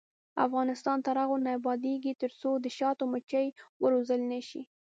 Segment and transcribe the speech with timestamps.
[0.45, 3.47] افغانستان تر هغو نه ابادیږي، ترڅو د شاتو مچۍ
[3.83, 4.61] وروزل نشي.